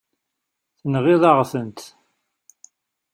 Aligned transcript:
Tenɣiḍ-aɣ-tent. 0.79 1.79